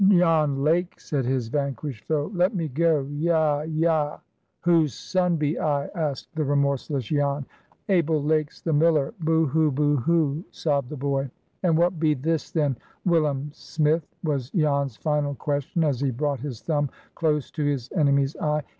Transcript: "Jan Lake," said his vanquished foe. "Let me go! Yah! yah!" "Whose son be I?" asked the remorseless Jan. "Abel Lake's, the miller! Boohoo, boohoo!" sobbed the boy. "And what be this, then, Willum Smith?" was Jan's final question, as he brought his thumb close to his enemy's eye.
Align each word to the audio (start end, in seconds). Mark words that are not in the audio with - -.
"Jan 0.09 0.63
Lake," 0.63 0.99
said 0.99 1.25
his 1.25 1.49
vanquished 1.49 2.05
foe. 2.05 2.31
"Let 2.33 2.55
me 2.55 2.67
go! 2.67 3.01
Yah! 3.11 3.61
yah!" 3.61 4.17
"Whose 4.61 4.95
son 4.95 5.35
be 5.35 5.59
I?" 5.59 5.89
asked 5.93 6.33
the 6.33 6.43
remorseless 6.43 7.05
Jan. 7.05 7.45
"Abel 7.87 8.23
Lake's, 8.23 8.61
the 8.61 8.73
miller! 8.73 9.13
Boohoo, 9.19 9.69
boohoo!" 9.69 10.41
sobbed 10.49 10.89
the 10.89 10.97
boy. 10.97 11.29
"And 11.61 11.77
what 11.77 11.99
be 11.99 12.15
this, 12.15 12.49
then, 12.49 12.77
Willum 13.05 13.51
Smith?" 13.53 14.07
was 14.23 14.49
Jan's 14.49 14.97
final 14.97 15.35
question, 15.35 15.83
as 15.83 15.99
he 16.01 16.09
brought 16.09 16.39
his 16.39 16.61
thumb 16.61 16.89
close 17.13 17.51
to 17.51 17.63
his 17.63 17.87
enemy's 17.91 18.35
eye. 18.37 18.63